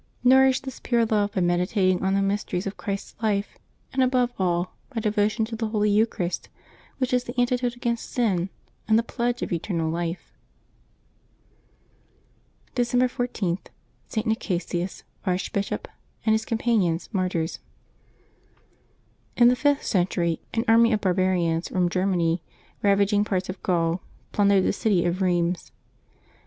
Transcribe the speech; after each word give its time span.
Nourish 0.23 0.61
this 0.61 0.79
pure 0.79 1.05
love 1.05 1.33
by 1.33 1.41
meditating 1.41 2.01
on 2.01 2.15
the 2.15 2.23
mysteries 2.23 2.65
of 2.65 2.75
Christ's 2.75 3.13
life; 3.21 3.59
and, 3.93 4.01
above 4.01 4.33
all, 4.39 4.75
by 4.89 4.99
devotion 4.99 5.45
to 5.45 5.55
the 5.55 5.67
Holy 5.67 5.91
Eucharist, 5.91 6.49
which 6.97 7.13
is 7.13 7.25
the 7.25 7.39
antidote 7.39 7.75
against 7.75 8.09
sin 8.09 8.49
and 8.87 8.97
the 8.97 9.03
pledge 9.03 9.43
of 9.43 9.53
eternal 9.53 9.91
life. 9.91 10.33
December 12.73 13.07
14.— 13.07 13.59
ST. 14.07 14.25
NICASIUS, 14.25 15.03
Archbishop, 15.27 15.87
and 16.25 16.33
his 16.33 16.45
Companions, 16.45 17.07
Martyrs. 17.11 17.59
IN 19.37 19.49
the 19.49 19.55
fifth 19.55 19.83
century 19.85 20.41
an 20.51 20.65
army 20.67 20.91
of 20.93 21.01
barbarians 21.01 21.67
from 21.67 21.87
Grer 21.87 22.07
many 22.07 22.41
ravaging 22.81 23.23
part 23.23 23.49
of 23.49 23.61
Gaul, 23.61 24.01
plundered 24.31 24.63
the 24.63 24.73
city 24.73 25.05
of 25.05 25.21
Rheims. 25.21 25.71